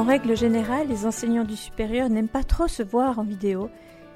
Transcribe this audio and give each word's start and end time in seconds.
En 0.00 0.04
règle 0.04 0.34
générale, 0.34 0.88
les 0.88 1.04
enseignants 1.04 1.44
du 1.44 1.56
supérieur 1.56 2.08
n'aiment 2.08 2.26
pas 2.26 2.42
trop 2.42 2.68
se 2.68 2.82
voir 2.82 3.18
en 3.18 3.22
vidéo, 3.22 3.68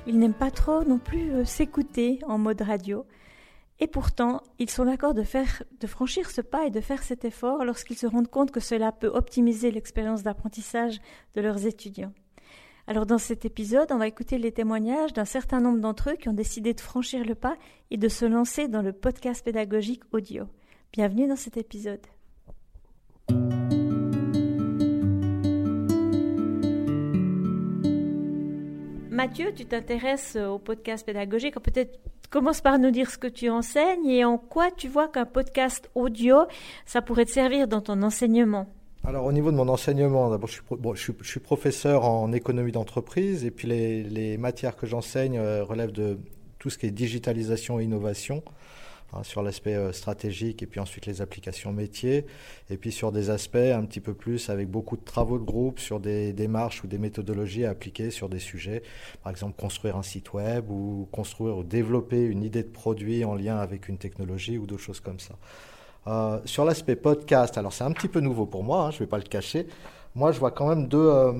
ils 0.07 0.19
n'aiment 0.19 0.33
pas 0.33 0.51
trop 0.51 0.83
non 0.83 0.99
plus 0.99 1.31
euh, 1.31 1.45
s'écouter 1.45 2.21
en 2.27 2.39
mode 2.39 2.63
radio. 2.63 3.05
Et 3.81 3.87
pourtant, 3.87 4.41
ils 4.59 4.71
sont 4.71 4.87
d'accord 4.87 5.13
de, 5.13 5.23
faire, 5.23 5.63
de 5.79 5.87
franchir 5.87 6.31
ce 6.31 6.41
pas 6.41 6.65
et 6.65 6.71
de 6.71 6.81
faire 6.81 7.03
cet 7.03 7.27
effort 7.27 7.67
lorsqu'ils 7.67 7.99
se 7.99 8.07
rendent 8.07 8.31
compte 8.31 8.51
que 8.51 8.61
cela 8.61 8.93
peut 8.93 9.09
optimiser 9.09 9.71
l'expérience 9.71 10.23
d'apprentissage 10.23 11.03
de 11.35 11.43
leurs 11.43 11.67
étudiants. 11.67 12.15
Alors 12.87 13.05
dans 13.05 13.19
cet 13.19 13.45
épisode, 13.45 13.93
on 13.93 13.99
va 13.99 14.09
écouter 14.09 14.39
les 14.39 14.53
témoignages 14.53 15.13
d'un 15.13 15.27
certain 15.27 15.61
nombre 15.61 15.81
d'entre 15.81 16.13
eux 16.13 16.17
qui 16.17 16.31
ont 16.31 16.33
décidé 16.33 16.73
de 16.73 16.81
franchir 16.81 17.27
le 17.27 17.35
pas 17.35 17.59
et 17.91 17.99
de 17.99 18.09
se 18.09 18.25
lancer 18.25 18.69
dans 18.69 18.81
le 18.81 18.95
podcast 18.95 19.45
pédagogique 19.45 20.05
audio. 20.13 20.47
Bienvenue 20.95 21.29
dans 21.29 21.37
cet 21.37 21.59
épisode. 21.59 22.01
Mathieu, 29.15 29.53
tu 29.55 29.65
t'intéresses 29.65 30.35
au 30.35 30.59
podcast 30.59 31.07
pédagogique. 31.07 31.55
Peut-être 31.61 32.01
commence 32.31 32.61
par 32.61 32.81
nous 32.81 32.91
dire 32.91 33.09
ce 33.09 33.17
que 33.17 33.29
tu 33.29 33.49
enseignes 33.49 34.09
et 34.09 34.25
en 34.25 34.39
quoi 34.39 34.73
tu 34.73 34.89
vois 34.89 35.07
qu'un 35.07 35.25
podcast 35.25 35.89
audio, 35.95 36.39
ça 36.85 37.01
pourrait 37.01 37.25
te 37.25 37.31
servir 37.31 37.69
dans 37.69 37.81
ton 37.81 38.03
enseignement. 38.03 38.67
Alors 39.05 39.25
au 39.25 39.31
niveau 39.31 39.53
de 39.53 39.57
mon 39.57 39.69
enseignement, 39.69 40.31
d'abord 40.31 40.97
je, 40.97 41.13
suis 41.23 41.39
professeur 41.39 42.07
en 42.07 42.33
économie 42.33 42.73
d'entreprise 42.73 43.45
et 43.45 43.53
puis 43.53 43.69
les, 43.69 44.03
les 44.03 44.37
matières 44.37 44.75
que 44.75 44.85
j'enseigne 44.85 45.39
euh, 45.39 45.63
relèvent 45.63 45.93
de 45.93 46.19
tout 46.59 46.69
ce 46.69 46.77
qui 46.77 46.87
est 46.87 46.91
digitalisation 46.91 47.79
et 47.79 47.85
innovation. 47.85 48.43
Hein, 49.13 49.23
sur 49.23 49.43
l'aspect 49.43 49.75
euh, 49.75 49.93
stratégique 49.93 50.63
et 50.63 50.67
puis 50.67 50.81
ensuite 50.81 51.07
les 51.07 51.21
applications 51.21 51.73
métiers, 51.73 52.27
et 52.69 52.77
puis 52.77 52.91
sur 52.91 53.13
des 53.13 53.31
aspects 53.31 53.55
un 53.57 53.85
petit 53.85 54.01
peu 54.01 54.13
plus 54.13 54.51
avec 54.51 54.69
beaucoup 54.69 54.97
de 54.97 55.05
travaux 55.05 55.39
de 55.39 55.45
groupe 55.45 55.79
sur 55.79 56.01
des 56.01 56.33
démarches 56.33 56.83
ou 56.83 56.89
des 56.89 56.99
méthodologies 56.99 57.65
à 57.65 57.71
appliquer 57.71 58.11
sur 58.11 58.29
des 58.29 58.41
sujets, 58.41 58.83
par 59.23 59.31
exemple 59.31 59.61
construire 59.61 59.97
un 59.97 60.03
site 60.03 60.33
web 60.33 60.69
ou 60.69 61.09
construire 61.13 61.59
ou 61.59 61.63
développer 61.63 62.25
une 62.25 62.43
idée 62.43 62.63
de 62.63 62.69
produit 62.69 63.25
en 63.25 63.35
lien 63.35 63.59
avec 63.59 63.89
une 63.89 63.99
technologie 63.99 64.59
ou 64.59 64.67
d'autres 64.67 64.83
choses 64.83 65.01
comme 65.01 65.21
ça. 65.21 65.35
Euh, 66.07 66.41
sur 66.45 66.65
l'aspect 66.65 66.97
podcast, 66.97 67.57
alors 67.57 67.73
c'est 67.73 67.85
un 67.85 67.93
petit 67.93 68.09
peu 68.09 68.21
nouveau 68.21 68.47
pour 68.47 68.65
moi, 68.65 68.87
hein, 68.87 68.91
je 68.91 68.97
ne 68.97 69.01
vais 69.01 69.07
pas 69.07 69.19
le 69.19 69.25
cacher. 69.25 69.69
Moi, 70.17 70.33
je 70.33 70.41
vois 70.41 70.51
quand 70.51 70.69
même 70.69 70.89
deux, 70.89 70.99
euh, 70.99 71.33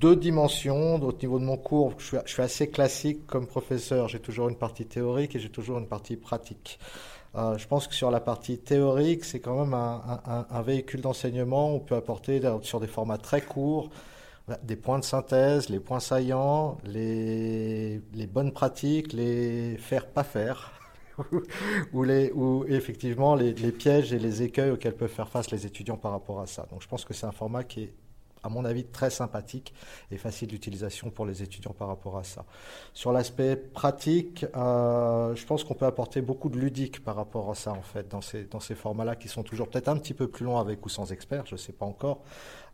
deux 0.00 0.16
dimensions 0.16 0.96
au 0.96 1.12
niveau 1.12 1.38
de 1.38 1.44
mon 1.44 1.56
cours. 1.56 1.94
Je 1.98 2.18
suis, 2.26 2.42
assez 2.42 2.68
classique 2.68 3.26
comme 3.26 3.46
professeur. 3.46 4.08
J'ai 4.08 4.20
toujours 4.20 4.48
une 4.48 4.56
partie 4.56 4.86
théorique 4.86 5.36
et 5.36 5.40
j'ai 5.40 5.50
toujours 5.50 5.78
une 5.78 5.86
partie 5.86 6.16
pratique. 6.16 6.78
Euh, 7.36 7.58
je 7.58 7.66
pense 7.66 7.88
que 7.88 7.94
sur 7.94 8.10
la 8.10 8.20
partie 8.20 8.58
théorique, 8.58 9.24
c'est 9.24 9.40
quand 9.40 9.64
même 9.64 9.74
un, 9.74 10.62
véhicule 10.62 11.00
d'enseignement. 11.00 11.74
On 11.74 11.80
peut 11.80 11.96
apporter 11.96 12.40
sur 12.62 12.80
des 12.80 12.86
formats 12.86 13.18
très 13.18 13.40
courts 13.40 13.90
des 14.62 14.76
points 14.76 14.98
de 14.98 15.04
synthèse, 15.04 15.68
les 15.68 15.80
points 15.80 16.00
saillants, 16.00 16.78
les, 16.84 18.00
bonnes 18.30 18.52
pratiques, 18.52 19.12
les 19.12 19.76
faire 19.78 20.06
pas 20.06 20.24
faire. 20.24 20.72
ou, 21.92 22.64
effectivement 22.68 23.36
les, 23.36 23.52
pièges 23.52 24.12
et 24.12 24.18
les 24.18 24.42
écueils 24.42 24.72
auxquels 24.72 24.96
peuvent 24.96 25.08
faire 25.08 25.28
face 25.28 25.50
les 25.52 25.64
étudiants 25.64 25.96
par 25.96 26.10
rapport 26.10 26.40
à 26.40 26.46
ça. 26.46 26.66
Donc 26.70 26.82
je 26.82 26.88
pense 26.88 27.04
que 27.04 27.14
c'est 27.14 27.26
un 27.26 27.32
format 27.32 27.62
qui 27.62 27.84
est 27.84 27.94
à 28.44 28.48
mon 28.50 28.64
avis, 28.64 28.84
très 28.84 29.10
sympathique 29.10 29.74
et 30.10 30.18
facile 30.18 30.48
d'utilisation 30.48 31.10
pour 31.10 31.26
les 31.26 31.42
étudiants 31.42 31.72
par 31.72 31.88
rapport 31.88 32.18
à 32.18 32.24
ça. 32.24 32.44
Sur 32.92 33.10
l'aspect 33.10 33.56
pratique, 33.56 34.44
euh, 34.54 35.34
je 35.34 35.46
pense 35.46 35.64
qu'on 35.64 35.74
peut 35.74 35.86
apporter 35.86 36.20
beaucoup 36.20 36.50
de 36.50 36.58
ludique 36.58 37.02
par 37.02 37.16
rapport 37.16 37.50
à 37.50 37.54
ça, 37.54 37.72
en 37.72 37.82
fait, 37.82 38.08
dans 38.08 38.20
ces, 38.20 38.44
dans 38.44 38.60
ces 38.60 38.74
formats-là 38.74 39.16
qui 39.16 39.28
sont 39.28 39.42
toujours 39.42 39.68
peut-être 39.68 39.88
un 39.88 39.96
petit 39.96 40.14
peu 40.14 40.28
plus 40.28 40.44
longs 40.44 40.58
avec 40.58 40.84
ou 40.84 40.88
sans 40.88 41.10
experts, 41.10 41.46
je 41.46 41.54
ne 41.54 41.58
sais 41.58 41.72
pas 41.72 41.86
encore. 41.86 42.20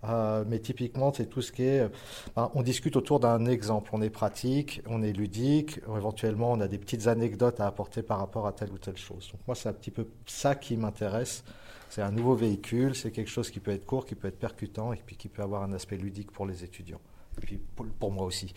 Euh, 0.05 0.44
mais 0.49 0.61
typiquement, 0.61 1.12
c'est 1.12 1.27
tout 1.27 1.43
ce 1.43 1.53
qui 1.53 1.65
est. 1.65 1.81
Euh, 1.81 2.47
on 2.55 2.62
discute 2.62 2.97
autour 2.97 3.21
d'un 3.21 3.44
exemple. 3.47 3.91
On 3.93 4.00
est 4.00 4.11
pratique, 4.11 4.83
on 4.87 5.03
est 5.03 5.12
ludique. 5.12 5.81
Éventuellement, 5.94 6.53
on 6.53 6.61
a 6.61 6.69
des 6.69 6.78
petites 6.78 7.06
anecdotes 7.06 7.61
à 7.61 7.66
apporter 7.66 8.03
par 8.03 8.19
rapport 8.19 8.47
à 8.47 8.53
telle 8.53 8.72
ou 8.72 8.78
telle 8.78 8.97
chose. 8.97 9.28
Donc 9.33 9.41
moi, 9.47 9.55
c'est 9.55 9.69
un 9.69 9.75
petit 9.75 9.91
peu 9.91 10.06
ça 10.27 10.55
qui 10.55 10.77
m'intéresse 10.77 11.44
c'est 11.91 12.03
un 12.03 12.12
nouveau 12.12 12.37
véhicule, 12.37 12.94
c'est 12.94 13.11
quelque 13.11 13.31
chose 13.31 13.50
qui 13.50 13.59
peut 13.59 13.72
être 13.72 13.84
court, 13.84 14.06
qui 14.06 14.15
peut 14.15 14.28
être 14.28 14.38
percutant 14.38 14.93
et 14.93 15.03
puis 15.05 15.16
qui 15.16 15.28
peut 15.28 15.43
avoir 15.43 15.65
un 15.65 15.72
aspect 15.72 15.97
ludique 15.97 16.31
pour 16.31 16.47
les 16.47 16.62
étudiants. 16.62 17.00
Et 17.37 17.41
puis 17.44 17.61
pour, 17.99 18.12
moi 18.12 18.25
aussi. 18.25 18.55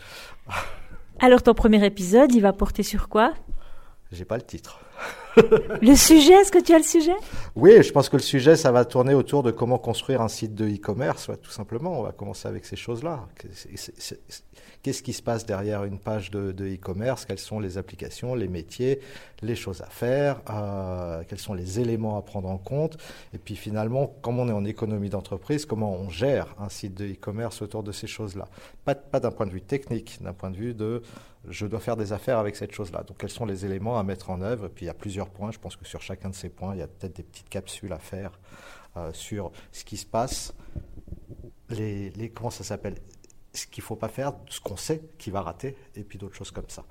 Alors 1.20 1.42
ton 1.42 1.56
premier 1.56 1.84
épisode, 1.84 2.34
il 2.34 2.42
va 2.42 2.54
porter 2.54 2.84
sur 2.84 3.10
quoi? 3.10 3.34
J'ai 4.12 4.26
pas 4.26 4.38
le 4.38 4.44
titre. 4.44 4.80
le 5.82 5.96
sujet, 5.96 6.34
est-ce 6.34 6.52
que 6.52 6.62
tu 6.62 6.74
as 6.74 6.78
le 6.78 6.84
sujet? 6.84 7.16
Oui, 7.56 7.82
je 7.82 7.92
pense 7.92 8.10
que 8.10 8.18
le 8.18 8.22
sujet, 8.22 8.56
ça 8.56 8.72
va 8.72 8.86
tourner 8.86 9.14
autour 9.14 9.44
de 9.44 9.52
comment 9.52 9.78
construire 9.78 10.22
un 10.22 10.28
site 10.28 10.54
de 10.54 10.68
e-commerce, 10.68 11.30
tout 11.42 11.52
simplement. 11.52 12.00
On 12.00 12.04
va 12.04 12.12
commencer 12.12 12.48
avec 12.48 12.66
ces 12.66 12.76
choses-là. 12.76 13.28
Qu'est-ce 14.84 15.02
qui 15.02 15.14
se 15.14 15.22
passe 15.22 15.46
derrière 15.46 15.86
une 15.86 15.98
page 15.98 16.30
de 16.30 16.54
e-commerce? 16.66 17.26
Quelles 17.26 17.40
sont 17.40 17.60
les 17.60 17.78
applications, 17.78 18.36
les 18.36 18.50
métiers, 18.50 19.00
les 19.42 19.56
choses 19.56 19.82
à 19.82 19.86
faire? 19.86 20.42
Euh, 20.50 21.24
Quels 21.28 21.40
sont 21.40 21.54
les 21.54 21.80
éléments 21.80 22.18
à 22.18 22.22
prendre 22.22 22.50
en 22.50 22.58
compte? 22.58 22.98
Et 23.34 23.38
puis 23.38 23.56
finalement, 23.56 24.14
comme 24.22 24.40
on 24.40 24.50
est 24.50 24.54
en 24.54 24.66
économie 24.66 25.10
d'entreprise, 25.10 25.66
comment 25.66 25.94
on 25.94 26.10
gère 26.10 26.56
un 26.60 26.70
site 26.70 26.96
de 26.96 27.06
e-commerce 27.06 27.62
autour 27.62 27.84
de 27.84 27.92
ces 27.92 28.08
choses-là? 28.08 28.46
Pas, 28.84 29.20
d'un 29.20 29.32
point 29.32 29.46
de 29.46 29.52
vue 29.52 29.62
technique, 29.62 30.20
d'un 30.22 30.34
point 30.34 30.52
de 30.52 30.58
vue 30.58 30.74
de 30.74 31.02
je 31.50 31.66
dois 31.66 31.80
faire 31.80 31.98
des 31.98 32.14
affaires 32.14 32.38
avec 32.38 32.56
cette 32.56 32.72
chose-là. 32.72 33.04
Donc 33.04 33.18
quels 33.18 33.30
sont 33.30 33.46
les 33.46 33.66
éléments 33.66 34.00
à 34.00 34.04
mettre 34.04 34.30
en 34.30 34.42
œuvre? 34.42 34.70
Plusieurs 34.94 35.30
points. 35.30 35.52
Je 35.52 35.60
pense 35.60 35.76
que 35.76 35.86
sur 35.86 36.02
chacun 36.02 36.30
de 36.30 36.36
ces 36.36 36.50
points, 36.50 36.76
il 36.76 36.80
y 36.80 36.84
a 36.84 36.88
peut-être 36.88 37.16
des 37.16 37.24
petites 37.24 37.50
capsules 37.50 37.94
à 37.94 38.00
faire 38.00 38.40
euh, 38.98 39.12
sur 39.14 39.52
ce 39.72 39.84
qui 39.84 39.98
se 39.98 40.06
passe, 40.06 40.54
les, 41.70 42.32
comment 42.34 42.50
ça 42.50 42.64
s'appelle 42.64 42.96
ce 43.54 43.68
qu'il 43.68 43.82
ne 43.82 43.86
faut 43.86 43.96
pas 43.96 44.10
faire, 44.10 44.34
ce 44.50 44.60
qu'on 44.60 44.78
sait 44.78 45.02
qui 45.18 45.32
va 45.32 45.42
rater, 45.42 45.76
et 45.96 46.04
puis 46.04 46.18
d'autres 46.18 46.36
choses 46.36 46.52
comme 46.52 46.70
ça. 46.70 46.86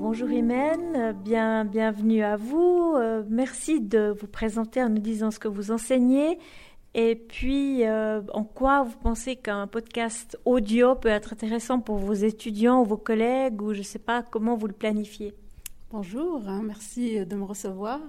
Bonjour 0.00 0.30
Imen, 0.30 1.12
bien, 1.24 1.64
bienvenue 1.64 2.22
à 2.22 2.36
vous. 2.36 2.94
Euh, 2.96 3.24
merci 3.28 3.80
de 3.80 4.14
vous 4.20 4.26
présenter 4.26 4.82
en 4.82 4.90
nous 4.90 5.00
disant 5.00 5.30
ce 5.30 5.38
que 5.38 5.48
vous 5.48 5.70
enseignez 5.70 6.38
et 6.94 7.16
puis 7.16 7.84
euh, 7.84 8.22
en 8.32 8.44
quoi 8.44 8.84
vous 8.84 8.96
pensez 8.96 9.34
qu'un 9.34 9.66
podcast 9.66 10.38
audio 10.44 10.94
peut 10.94 11.08
être 11.08 11.32
intéressant 11.32 11.80
pour 11.80 11.96
vos 11.96 12.12
étudiants 12.12 12.82
ou 12.82 12.84
vos 12.84 12.96
collègues 12.96 13.60
ou 13.62 13.72
je 13.72 13.80
ne 13.80 13.84
sais 13.84 13.98
pas 13.98 14.22
comment 14.22 14.56
vous 14.56 14.68
le 14.68 14.72
planifiez? 14.72 15.34
Bonjour, 15.90 16.42
hein, 16.48 16.62
merci 16.64 17.24
de 17.26 17.36
me 17.36 17.44
recevoir. 17.44 18.00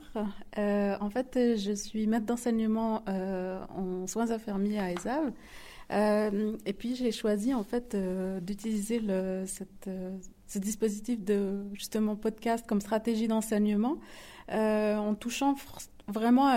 Euh, 0.58 0.96
en 1.00 1.10
fait, 1.10 1.58
je 1.58 1.72
suis 1.72 2.06
maître 2.06 2.26
d'enseignement 2.26 3.04
euh, 3.10 3.60
en 3.70 4.06
soins 4.08 4.30
infirmiers 4.32 4.80
à 4.80 4.92
ESAV. 4.92 5.32
Et 6.66 6.74
puis 6.74 6.96
j'ai 6.96 7.12
choisi 7.12 7.54
en 7.54 7.64
fait 7.64 7.96
d'utiliser 8.42 9.02
ce 9.46 10.60
dispositif 10.60 11.24
de 11.24 11.64
justement 11.74 12.16
podcast 12.16 12.66
comme 12.68 12.82
stratégie 12.82 13.28
d'enseignement 13.28 13.98
en 14.50 15.16
touchant 15.16 15.56
vraiment 16.08 16.50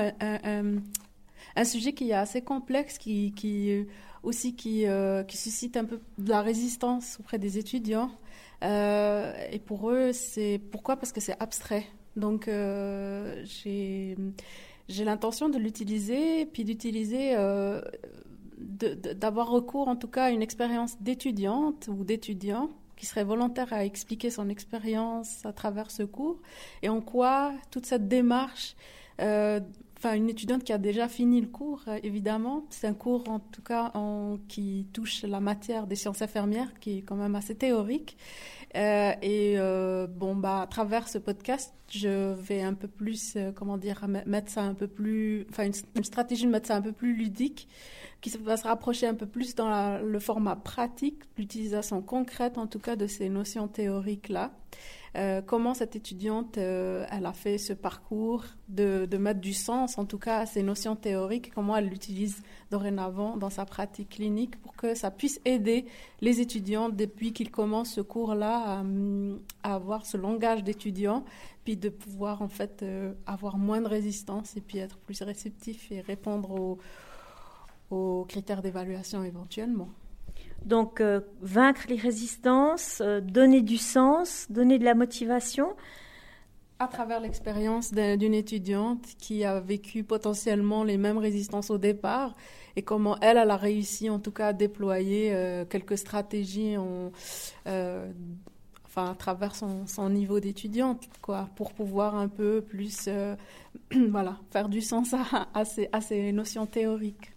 un, 1.60 1.64
sujet 1.64 1.92
qui 1.92 2.10
est 2.10 2.14
assez 2.14 2.42
complexe, 2.42 2.98
qui, 2.98 3.32
qui 3.32 3.86
aussi 4.22 4.54
qui, 4.54 4.84
qui 5.26 5.36
suscite 5.36 5.76
un 5.76 5.84
peu 5.84 6.00
de 6.18 6.30
la 6.30 6.42
résistance 6.42 7.18
auprès 7.20 7.38
des 7.38 7.58
étudiants. 7.58 8.10
Euh, 8.64 9.32
et 9.50 9.58
pour 9.58 9.90
eux, 9.90 10.12
c'est 10.12 10.60
pourquoi? 10.70 10.96
Parce 10.96 11.12
que 11.12 11.20
c'est 11.20 11.40
abstrait. 11.40 11.86
Donc 12.16 12.48
euh, 12.48 13.44
j'ai 13.44 14.16
l'intention 15.04 15.48
de 15.48 15.58
l'utiliser, 15.58 16.46
puis 16.46 16.64
d'utiliser, 16.64 17.36
euh, 17.36 17.80
d'avoir 18.58 19.48
recours 19.48 19.88
en 19.88 19.96
tout 19.96 20.08
cas 20.08 20.24
à 20.24 20.30
une 20.30 20.42
expérience 20.42 21.00
d'étudiante 21.00 21.88
ou 21.88 22.04
d'étudiant 22.04 22.70
qui 22.96 23.06
serait 23.06 23.22
volontaire 23.22 23.72
à 23.72 23.84
expliquer 23.84 24.30
son 24.30 24.48
expérience 24.48 25.46
à 25.46 25.52
travers 25.52 25.92
ce 25.92 26.02
cours 26.02 26.40
et 26.82 26.88
en 26.88 27.00
quoi 27.00 27.52
toute 27.70 27.86
cette 27.86 28.08
démarche 28.08 28.74
enfin 29.98 30.14
une 30.14 30.30
étudiante 30.30 30.64
qui 30.64 30.72
a 30.72 30.78
déjà 30.78 31.08
fini 31.08 31.40
le 31.40 31.48
cours, 31.48 31.82
évidemment. 32.02 32.64
C'est 32.70 32.86
un 32.86 32.94
cours 32.94 33.28
en 33.28 33.40
tout 33.40 33.62
cas 33.62 33.92
qui 34.48 34.86
touche 34.92 35.22
la 35.24 35.40
matière 35.40 35.86
des 35.86 35.96
sciences 35.96 36.22
infirmières, 36.22 36.72
qui 36.80 36.98
est 36.98 37.02
quand 37.02 37.16
même 37.16 37.34
assez 37.34 37.54
théorique. 37.54 38.16
Euh, 38.76 39.12
et 39.22 39.54
euh, 39.56 40.06
bon, 40.06 40.36
bah, 40.36 40.62
à 40.62 40.66
travers 40.66 41.08
ce 41.08 41.18
podcast, 41.18 41.72
je 41.88 42.34
vais 42.34 42.60
un 42.62 42.74
peu 42.74 42.88
plus, 42.88 43.34
euh, 43.36 43.50
comment 43.52 43.78
dire, 43.78 44.06
mettre 44.26 44.50
ça 44.50 44.62
un 44.62 44.74
peu 44.74 44.86
plus, 44.86 45.46
enfin, 45.50 45.64
une, 45.94 46.04
stratégie 46.04 46.44
de 46.44 46.50
mettre 46.50 46.68
ça 46.68 46.76
un 46.76 46.82
peu 46.82 46.92
plus 46.92 47.14
ludique, 47.14 47.68
qui 48.20 48.30
va 48.42 48.56
se 48.56 48.64
rapprocher 48.64 49.06
un 49.06 49.14
peu 49.14 49.26
plus 49.26 49.54
dans 49.54 49.98
le 50.02 50.18
format 50.18 50.56
pratique, 50.56 51.22
l'utilisation 51.38 52.02
concrète, 52.02 52.58
en 52.58 52.66
tout 52.66 52.80
cas, 52.80 52.96
de 52.96 53.06
ces 53.06 53.28
notions 53.28 53.68
théoriques-là. 53.68 54.52
Euh, 55.18 55.42
comment 55.42 55.74
cette 55.74 55.96
étudiante, 55.96 56.58
euh, 56.58 57.04
a 57.10 57.32
fait 57.32 57.58
ce 57.58 57.72
parcours 57.72 58.44
de, 58.68 59.08
mettre 59.16 59.40
du 59.40 59.52
sens, 59.52 59.98
en 59.98 60.04
tout 60.04 60.18
cas 60.18 60.38
à 60.38 60.46
ces 60.46 60.62
notions 60.62 60.94
théoriques, 60.94 61.52
comment 61.52 61.76
elle 61.76 61.88
l'utilise 61.88 62.40
dorénavant 62.70 63.36
dans 63.36 63.50
sa 63.50 63.64
pratique 63.64 64.10
clinique 64.10 64.60
pour 64.60 64.76
que 64.76 64.94
ça 64.94 65.10
puisse 65.10 65.40
aider 65.44 65.86
les 66.20 66.40
étudiants 66.40 66.88
depuis 66.88 67.32
qu'ils 67.32 67.50
commencent 67.50 67.94
ce 67.94 68.00
cours-là 68.00 68.84
à, 69.64 69.74
avoir 69.74 70.06
ce 70.06 70.16
langage 70.16 70.62
d'étudiant, 70.62 71.24
puis 71.64 71.76
de 71.76 71.88
pouvoir 71.88 72.40
en 72.40 72.48
fait 72.48 72.84
euh, 72.84 73.12
avoir 73.26 73.58
moins 73.58 73.80
de 73.80 73.88
résistance 73.88 74.56
et 74.56 74.60
puis 74.60 74.78
être 74.78 74.98
plus 74.98 75.20
réceptif 75.22 75.90
et 75.90 76.00
répondre 76.00 76.78
aux 77.90 78.24
critères 78.28 78.62
d'évaluation 78.62 79.24
éventuellement? 79.24 79.88
Donc, 80.64 81.00
euh, 81.00 81.20
vaincre 81.40 81.82
les 81.88 81.96
résistances, 81.96 83.00
euh, 83.00 83.20
donner 83.20 83.62
du 83.62 83.76
sens, 83.76 84.46
donner 84.50 84.78
de 84.78 84.84
la 84.84 84.94
motivation. 84.94 85.74
À 86.78 86.86
travers 86.86 87.20
l'expérience 87.20 87.92
d'une 87.92 88.34
étudiante 88.34 89.04
qui 89.18 89.44
a 89.44 89.58
vécu 89.58 90.04
potentiellement 90.04 90.84
les 90.84 90.96
mêmes 90.96 91.18
résistances 91.18 91.70
au 91.70 91.78
départ 91.78 92.36
et 92.76 92.82
comment 92.82 93.18
elle, 93.20 93.36
elle 93.36 93.50
a 93.50 93.56
réussi 93.56 94.08
en 94.10 94.20
tout 94.20 94.30
cas 94.30 94.48
à 94.48 94.52
déployer 94.52 95.34
euh, 95.34 95.64
quelques 95.64 95.98
stratégies 95.98 96.76
en, 96.76 97.10
enfin, 97.66 99.10
à 99.10 99.14
travers 99.16 99.56
son, 99.56 100.08
niveau 100.08 100.38
d'étudiante, 100.38 101.08
pour 101.56 101.72
pouvoir 101.72 102.14
un 102.14 102.28
peu 102.28 102.60
plus, 102.60 103.08
voilà, 104.10 104.36
faire 104.52 104.68
du 104.68 104.80
sens 104.80 105.14
à, 105.14 105.48
à, 105.54 105.64
à 105.92 106.00
ces 106.00 106.30
notions 106.30 106.66
théoriques. 106.66 107.32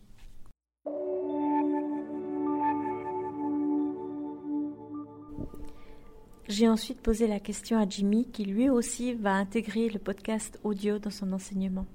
J'ai 6.48 6.68
ensuite 6.68 7.00
posé 7.00 7.28
la 7.28 7.40
question 7.40 7.78
à 7.78 7.88
Jimmy 7.88 8.26
qui 8.26 8.46
lui 8.46 8.70
aussi 8.70 9.14
va 9.14 9.34
intégrer 9.36 9.90
le 9.90 10.00
podcast 10.00 10.60
audio 10.64 10.98
dans 10.98 11.12
son 11.12 11.32
enseignement. 11.34 11.86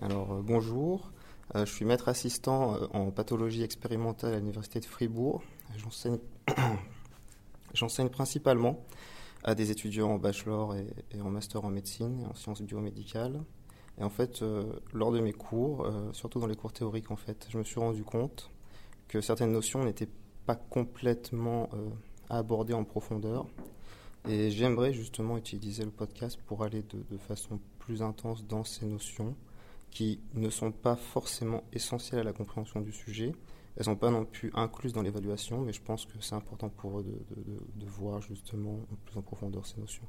Alors 0.00 0.32
euh, 0.32 0.42
bonjour, 0.42 1.10
euh, 1.54 1.66
je 1.66 1.72
suis 1.72 1.84
maître 1.84 2.08
assistant 2.08 2.76
euh, 2.76 2.86
en 2.92 3.10
pathologie 3.10 3.62
expérimentale 3.62 4.34
à 4.34 4.38
l'université 4.38 4.78
de 4.78 4.84
Fribourg. 4.84 5.42
J'enseigne 7.74 8.08
principalement 8.10 8.84
à 9.42 9.54
des 9.56 9.72
étudiants 9.72 10.10
en 10.10 10.18
bachelor 10.18 10.76
et, 10.76 11.20
en 11.20 11.30
master 11.30 11.64
en 11.64 11.70
médecine 11.70 12.20
et 12.20 12.26
en 12.26 12.34
sciences 12.34 12.62
biomédicales. 12.62 13.42
Et 13.98 14.04
en 14.04 14.10
fait, 14.10 14.44
lors 14.92 15.10
de 15.10 15.20
mes 15.20 15.32
cours, 15.32 15.90
surtout 16.12 16.38
dans 16.38 16.46
les 16.46 16.56
cours 16.56 16.72
théoriques, 16.72 17.10
en 17.10 17.16
fait, 17.16 17.46
je 17.48 17.56
me 17.56 17.64
suis 17.64 17.80
rendu 17.80 18.04
compte 18.04 18.50
que 19.08 19.20
certaines 19.22 19.52
notions 19.52 19.84
n'étaient 19.84 20.08
pas 20.44 20.56
complètement 20.56 21.70
abordées 22.28 22.74
en 22.74 22.84
profondeur 22.84 23.46
et 24.28 24.50
j'aimerais 24.50 24.92
justement 24.92 25.36
utiliser 25.36 25.84
le 25.84 25.90
podcast 25.90 26.38
pour 26.46 26.64
aller 26.64 26.82
de, 26.82 27.16
façon 27.16 27.60
plus 27.78 28.02
intense 28.02 28.46
dans 28.46 28.64
ces 28.64 28.86
notions 28.86 29.34
qui 29.90 30.20
ne 30.34 30.50
sont 30.50 30.72
pas 30.72 30.96
forcément 30.96 31.64
essentielles 31.72 32.20
à 32.20 32.24
la 32.24 32.32
compréhension 32.32 32.80
du 32.80 32.92
sujet. 32.92 33.32
Elles 33.76 33.80
ne 33.80 33.84
sont 33.84 33.96
pas 33.96 34.10
non 34.10 34.24
plus 34.24 34.50
incluses 34.54 34.92
dans 34.92 35.02
l'évaluation, 35.02 35.60
mais 35.60 35.72
je 35.72 35.82
pense 35.82 36.06
que 36.06 36.12
c'est 36.20 36.34
important 36.34 36.68
pour 36.68 37.00
eux 37.00 37.04
de, 37.04 37.86
voir 37.86 38.20
justement 38.20 38.80
plus 39.04 39.16
en 39.16 39.22
profondeur 39.22 39.64
ces 39.66 39.80
notions. 39.80 40.04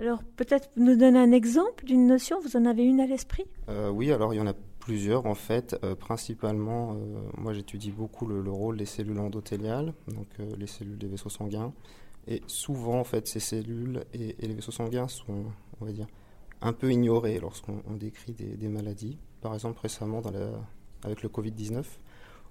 Alors 0.00 0.22
peut-être 0.36 0.70
nous 0.76 0.96
donner 0.96 1.18
un 1.18 1.32
exemple 1.32 1.84
d'une 1.84 2.06
notion, 2.06 2.38
vous 2.40 2.56
en 2.56 2.64
avez 2.64 2.84
une 2.84 3.00
à 3.00 3.06
l'esprit? 3.06 3.46
Euh, 3.68 3.90
Oui, 3.90 4.12
alors 4.12 4.32
il 4.32 4.36
y 4.36 4.40
en 4.40 4.46
a 4.46 4.54
plusieurs 4.78 5.26
en 5.26 5.34
fait. 5.34 5.76
Euh, 5.82 5.94
principalement, 5.94 6.94
euh, 6.94 6.96
moi 7.36 7.52
j'étudie 7.52 7.90
beaucoup 7.90 8.26
le, 8.26 8.40
le, 8.40 8.50
rôle 8.50 8.76
des 8.76 8.86
cellules 8.86 9.18
endothéliales, 9.18 9.92
donc 10.08 10.28
les 10.56 10.66
cellules 10.66 10.98
des 10.98 11.08
vaisseaux 11.08 11.30
sanguins. 11.30 11.72
Et 12.28 12.42
souvent, 12.46 13.00
en 13.00 13.04
fait, 13.04 13.26
ces 13.26 13.40
cellules 13.40 14.04
et, 14.12 14.36
les 14.38 14.54
vaisseaux 14.54 14.72
sanguins 14.72 15.08
sont, 15.08 15.46
on 15.80 15.84
va 15.84 15.92
dire, 15.92 16.06
un 16.60 16.74
peu 16.74 16.92
ignorés 16.92 17.40
lorsqu'on 17.40 17.94
décrit 17.94 18.34
des, 18.34 18.68
maladies. 18.68 19.16
Par 19.40 19.54
exemple, 19.54 19.80
récemment, 19.80 20.20
avec 21.02 21.22
le 21.22 21.28
Covid-19, 21.30 21.84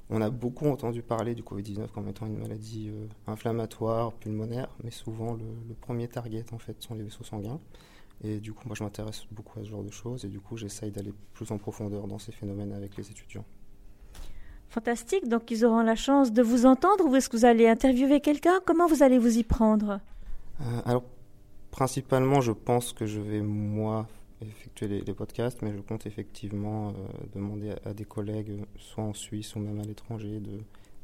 on 0.09 0.21
a 0.21 0.29
beaucoup 0.29 0.68
entendu 0.68 1.03
parler 1.03 1.35
du 1.35 1.44
Covid-19 1.44 1.89
comme 1.89 2.07
étant 2.07 2.25
une 2.25 2.38
maladie 2.38 2.89
euh, 2.89 3.07
inflammatoire, 3.27 4.13
pulmonaire, 4.13 4.69
mais 4.83 4.89
souvent 4.89 5.33
le, 5.33 5.44
le, 5.68 5.74
premier 5.75 6.07
target, 6.07 6.45
en 6.53 6.57
fait, 6.57 6.81
sont 6.81 6.95
les 6.95 7.03
vaisseaux 7.03 7.25
sanguins. 7.25 7.59
Et 8.23 8.39
du 8.39 8.53
coup, 8.53 8.63
moi, 8.68 8.75
je 8.75 8.83
m'intéresse 8.83 9.25
beaucoup 9.31 9.59
à 9.59 9.63
ce 9.63 9.69
genre 9.69 9.83
de 9.83 9.91
choses, 9.91 10.25
et 10.25 10.30
du 10.30 10.39
coup, 10.39 10.57
j'essaye 10.57 10.91
d'aller 10.91 11.13
plus 11.33 11.51
en 11.51 11.57
profondeur 11.57 12.07
dans 12.07 12.18
ces 12.18 12.31
phénomènes 12.31 12.71
avec 12.71 12.95
les 12.97 13.12
étudiants. 13.12 13.45
Fantastique. 14.69 15.28
Donc, 15.28 15.50
ils 15.52 15.66
auront 15.66 15.81
la 15.81 15.96
chance 15.96 16.31
de 16.31 16.42
vous 16.42 16.66
entendre 16.66 17.06
ou 17.06 17.16
est-ce 17.16 17.30
que 17.30 17.38
vous 17.38 17.46
allez 17.46 17.68
interviewer 17.68 18.19
quelqu'un? 18.19 18.60
Comment 18.66 18.88
vous 18.88 19.02
allez 19.02 19.18
vous 19.18 19.38
y 19.38 19.44
prendre? 19.44 20.00
Euh, 20.62 20.81
Alors, 20.86 21.04
principalement, 21.72 22.42
je 22.42 22.52
pense 22.52 22.92
que 22.94 23.06
je 23.06 23.19
vais, 23.19 23.42
moi, 23.42 24.08
effectuer 24.42 24.88
les, 24.88 25.14
podcasts, 25.14 25.62
mais 25.62 25.74
je 25.74 25.80
compte 25.80 26.06
effectivement 26.06 26.90
euh, 26.90 26.94
demander 27.34 27.74
à, 27.86 27.94
des 27.94 28.06
collègues, 28.06 28.66
soit 28.78 29.04
en 29.04 29.14
Suisse 29.14 29.56
ou 29.56 29.60
même 29.60 29.80
à 29.80 29.84
l'étranger, 29.84 30.42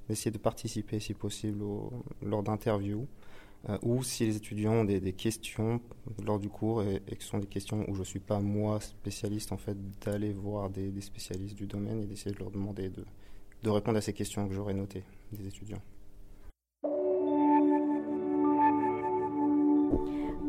d'essayer 0.10 0.32
de, 0.32 0.38
participer, 0.38 1.00
si 1.00 1.14
possible, 1.14 1.64
lors 2.22 2.44
d'interviews. 2.44 3.08
Euh, 3.70 3.78
ou 3.82 4.04
si 4.04 4.26
les 4.26 4.36
étudiants 4.36 4.74
ont 4.74 4.84
des, 4.84 5.14
questions 5.14 5.80
lors 6.26 6.38
du 6.38 6.50
cours 6.50 6.84
et, 6.84 7.00
que 7.00 7.24
ce 7.24 7.30
sont 7.30 7.38
des 7.38 7.48
questions 7.48 7.90
où 7.90 7.94
je 7.94 8.00
ne 8.00 8.06
suis 8.06 8.20
pas 8.20 8.42
moi 8.42 8.82
spécialiste, 8.82 9.54
en 9.54 9.58
fait, 9.58 9.78
d'aller 10.02 10.34
voir 10.34 10.70
des, 10.70 10.92
des, 10.92 11.00
spécialistes 11.00 11.56
du 11.56 11.66
domaine 11.66 12.04
et 12.04 12.06
d'essayer 12.06 12.36
de 12.36 12.40
leur 12.40 12.52
demander 12.52 12.90
de, 12.90 13.06
de 13.64 13.70
répondre 13.70 13.98
à 13.98 14.02
ces 14.02 14.14
questions 14.14 14.48
que 14.48 14.54
j'aurais 14.54 14.74
notées 14.74 15.04
des 15.32 15.48
étudiants. 15.48 15.82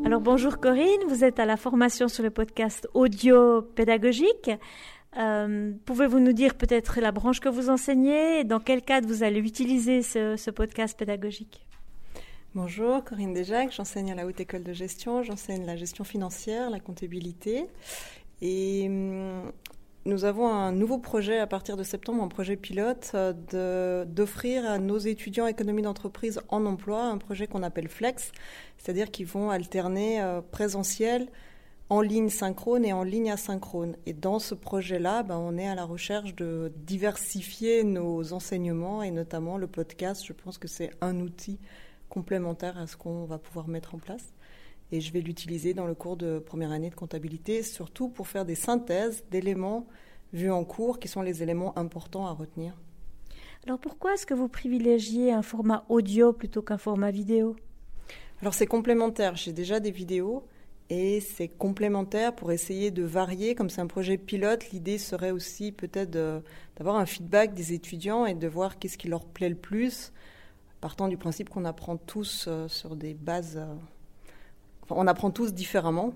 Alors 0.05 0.21
bonjour 0.21 0.59
Corinne, 0.59 1.01
vous 1.07 1.23
êtes 1.23 1.39
à 1.39 1.45
la 1.45 1.57
formation 1.57 2.07
sur 2.07 2.23
le 2.23 2.29
podcast 2.29 2.87
audio 2.93 3.63
pédagogique. 3.63 4.51
Euh, 5.17 5.71
pouvez-vous 5.85 6.19
nous 6.19 6.33
dire 6.33 6.55
peut-être 6.55 6.99
la 6.99 7.11
branche 7.11 7.39
que 7.39 7.49
vous 7.49 7.69
enseignez 7.69 8.41
et 8.41 8.43
dans 8.43 8.59
quel 8.59 8.81
cadre 8.81 9.07
vous 9.07 9.23
allez 9.23 9.39
utiliser 9.39 10.01
ce, 10.01 10.35
ce 10.35 10.51
podcast 10.51 10.97
pédagogique? 10.99 11.65
Bonjour, 12.53 13.03
Corinne 13.03 13.33
Desjacques, 13.33 13.71
j'enseigne 13.71 14.11
à 14.11 14.15
la 14.15 14.25
Haute 14.25 14.39
École 14.39 14.63
de 14.63 14.73
Gestion, 14.73 15.23
j'enseigne 15.23 15.65
la 15.65 15.75
gestion 15.75 16.03
financière, 16.03 16.69
la 16.69 16.79
comptabilité. 16.79 17.65
Et 18.41 18.85
hum, 18.87 19.51
nous 20.05 20.23
avons 20.23 20.47
un 20.47 20.71
nouveau 20.71 20.99
projet 20.99 21.39
à 21.39 21.47
partir 21.47 21.77
de 21.77 21.83
septembre, 21.83 22.21
un 22.21 22.27
projet 22.27 22.55
pilote 22.55 23.11
euh, 23.15 24.05
d'offrir 24.05 24.63
à 24.69 24.77
nos 24.77 24.99
étudiants 24.99 25.47
économie 25.47 25.81
d'entreprise 25.81 26.39
en 26.49 26.65
emploi 26.67 27.03
un 27.03 27.17
projet 27.17 27.47
qu'on 27.47 27.63
appelle 27.63 27.87
Flex, 27.87 28.31
c'est-à-dire 28.77 29.09
qu'ils 29.09 29.25
vont 29.25 29.49
alterner 29.49 30.21
euh, 30.21 30.41
présentiel, 30.41 31.27
en 31.89 32.01
ligne 32.01 32.29
synchrone 32.29 32.85
et 32.85 32.93
en 32.93 33.03
ligne 33.03 33.31
asynchrone. 33.31 33.95
Et 34.05 34.13
dans 34.13 34.39
ce 34.39 34.55
projet-là, 34.55 35.23
ben, 35.23 35.37
on 35.37 35.57
est 35.57 35.67
à 35.67 35.75
la 35.75 35.85
recherche 35.85 36.35
de 36.35 36.71
diversifier 36.77 37.83
nos 37.83 38.33
enseignements 38.33 39.03
et 39.03 39.11
notamment 39.11 39.57
le 39.57 39.67
podcast. 39.67 40.23
Je 40.25 40.33
pense 40.33 40.57
que 40.57 40.67
c'est 40.67 40.91
un 41.01 41.19
outil 41.19 41.59
complémentaire 42.09 42.77
à 42.77 42.87
ce 42.87 42.95
qu'on 42.95 43.25
va 43.25 43.37
pouvoir 43.37 43.67
mettre 43.67 43.95
en 43.95 43.99
place 43.99 44.33
et 44.91 45.01
je 45.01 45.11
vais 45.11 45.21
l'utiliser 45.21 45.73
dans 45.73 45.85
le 45.85 45.95
cours 45.95 46.17
de 46.17 46.39
première 46.39 46.71
année 46.71 46.89
de 46.89 46.95
comptabilité, 46.95 47.63
surtout 47.63 48.09
pour 48.09 48.27
faire 48.27 48.45
des 48.45 48.55
synthèses 48.55 49.23
d'éléments 49.31 49.87
vus 50.33 50.51
en 50.51 50.63
cours 50.63 50.99
qui 50.99 51.07
sont 51.07 51.21
les 51.21 51.43
éléments 51.43 51.77
importants 51.77 52.27
à 52.27 52.31
retenir. 52.31 52.73
Alors 53.65 53.79
pourquoi 53.79 54.13
est-ce 54.13 54.25
que 54.25 54.33
vous 54.33 54.47
privilégiez 54.47 55.31
un 55.31 55.41
format 55.41 55.85
audio 55.89 56.33
plutôt 56.33 56.61
qu'un 56.61 56.77
format 56.77 57.11
vidéo? 57.11 57.55
Alors 58.41 58.53
c'est 58.53 58.67
complémentaire, 58.67 59.35
j'ai 59.35 59.53
déjà 59.53 59.79
des 59.79 59.91
vidéos 59.91 60.45
et 60.89 61.19
c'est 61.19 61.47
complémentaire 61.47 62.35
pour 62.35 62.51
essayer 62.51 62.91
de 62.91 63.01
varier. 63.01 63.55
Comme 63.55 63.69
c'est 63.69 63.81
un 63.81 63.87
projet 63.87 64.17
pilote, 64.17 64.69
l'idée 64.71 64.99
serait 64.99 65.31
aussi 65.31 65.71
peut-être 65.71 66.11
d'avoir 66.11 66.97
un 66.97 67.07
feedback 67.07 67.53
des 67.55 67.73
étudiants 67.73 68.25
et 68.25 68.35
de 68.35 68.47
voir 68.47 68.77
qu'est-ce 68.77 68.97
qui 68.97 69.07
leur 69.07 69.25
plaît 69.25 69.49
le 69.49 69.55
plus, 69.55 70.13
partant 70.81 71.07
du 71.07 71.17
principe 71.17 71.49
qu'on 71.49 71.65
apprend 71.65 71.97
tous 71.97 72.45
euh, 72.47 72.67
sur 72.67 72.95
des 72.95 73.15
bases 73.15 73.57
euh, 73.57 73.73
on 74.89 75.07
apprend 75.07 75.31
tous 75.31 75.53
différemment. 75.53 76.13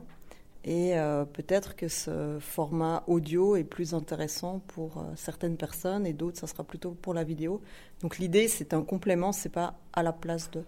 Et 0.65 0.97
euh, 0.97 1.23
peut-être 1.23 1.75
que 1.75 1.88
ce 1.88 2.38
format 2.41 3.03
audio 3.07 3.55
est 3.55 3.63
plus 3.63 3.93
intéressant 3.93 4.59
pour 4.67 4.97
euh, 4.97 5.03
certaines 5.15 5.55
personnes 5.55 6.05
et 6.05 6.11
d'autres, 6.11 6.38
ça 6.38 6.47
sera 6.47 6.63
plutôt 6.65 6.91
pour 6.91 7.13
la 7.13 7.23
vidéo. 7.23 7.61
Donc 8.01 8.17
l'idée, 8.17 8.49
c'est 8.49 8.73
un 8.73 8.83
complément, 8.83 9.31
c'est 9.31 9.49
pas 9.49 9.75
à 9.93 10.03
la 10.03 10.11
place 10.11 10.51
de. 10.51 10.63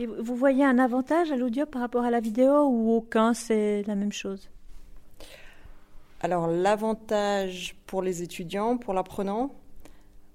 Et 0.00 0.06
vous 0.06 0.34
voyez 0.34 0.64
un 0.64 0.78
avantage 0.78 1.30
à 1.30 1.36
l'audio 1.36 1.66
par 1.66 1.82
rapport 1.82 2.04
à 2.04 2.10
la 2.10 2.20
vidéo 2.20 2.64
ou 2.64 2.92
aucun, 2.92 3.32
c'est 3.32 3.84
la 3.86 3.94
même 3.94 4.12
chose? 4.12 4.50
Alors 6.20 6.48
l'avantage 6.48 7.76
pour 7.86 8.02
les 8.02 8.22
étudiants, 8.22 8.76
pour 8.76 8.92
l'apprenant, 8.92 9.52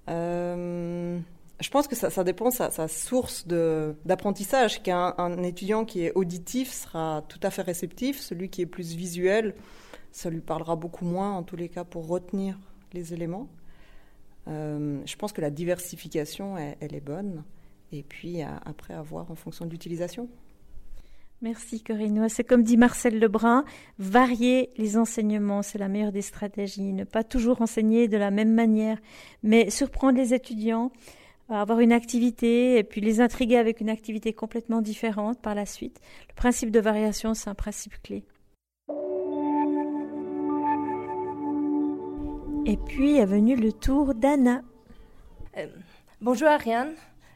euh, 0.08 1.18
je 1.60 1.70
pense 1.70 1.88
que 1.88 1.96
ça, 1.96 2.24
dépend 2.24 2.50
de 2.50 2.54
sa, 2.54 2.88
source 2.88 3.46
d'apprentissage. 3.46 4.82
Qu'un 4.82 5.14
un 5.16 5.42
étudiant 5.42 5.84
qui 5.84 6.04
est 6.04 6.12
auditif 6.14 6.72
sera 6.72 7.24
tout 7.28 7.40
à 7.42 7.50
fait 7.50 7.62
réceptif. 7.62 8.20
Celui 8.20 8.50
qui 8.50 8.62
est 8.62 8.66
plus 8.66 8.94
visuel, 8.94 9.54
ça 10.12 10.28
lui 10.28 10.40
parlera 10.40 10.76
beaucoup 10.76 11.06
moins, 11.06 11.32
en 11.32 11.42
tous 11.42 11.56
les 11.56 11.68
cas, 11.68 11.84
pour 11.84 12.08
retenir 12.08 12.58
les 12.92 13.14
éléments. 13.14 13.48
Euh, 14.48 15.00
je 15.06 15.16
pense 15.16 15.32
que 15.32 15.40
la 15.40 15.50
diversification, 15.50 16.56
elle, 16.58 16.94
est 16.94 17.00
bonne. 17.00 17.42
Et 17.90 18.02
puis, 18.02 18.42
après, 18.42 18.92
à 18.92 19.00
voir 19.00 19.30
en 19.30 19.34
fonction 19.34 19.64
de 19.64 19.70
l'utilisation. 19.70 20.28
Merci 21.42 21.82
Corinne. 21.82 22.28
C'est 22.30 22.44
comme 22.44 22.62
dit 22.62 22.78
Marcel 22.78 23.18
Lebrun, 23.18 23.64
varier 23.98 24.70
les 24.78 24.96
enseignements, 24.96 25.60
c'est 25.60 25.76
la 25.76 25.88
meilleure 25.88 26.12
des 26.12 26.22
stratégies. 26.22 26.94
Ne 26.94 27.04
pas 27.04 27.24
toujours 27.24 27.60
enseigner 27.60 28.08
de 28.08 28.16
la 28.16 28.30
même 28.30 28.54
manière, 28.54 28.98
mais 29.42 29.68
surprendre 29.68 30.16
les 30.16 30.32
étudiants, 30.32 30.90
avoir 31.48 31.80
une 31.80 31.92
activité 31.92 32.78
et 32.78 32.84
puis 32.84 33.00
les 33.00 33.20
intriguer 33.20 33.56
avec 33.56 33.80
une 33.80 33.88
activité 33.88 34.32
complètement 34.32 34.82
différente 34.82 35.40
par 35.40 35.54
la 35.54 35.66
suite. 35.66 36.00
Le 36.28 36.34
principe 36.34 36.70
de 36.70 36.80
variation, 36.80 37.34
c'est 37.34 37.48
un 37.48 37.54
principe 37.54 38.00
clé. 38.02 38.24
Et 42.68 42.76
puis 42.76 43.16
est 43.16 43.26
venu 43.26 43.54
le 43.54 43.72
tour 43.72 44.12
d'Anna. 44.12 44.60
Euh, 45.56 45.68
bonjour 46.20 46.48
Ariane, 46.48 46.94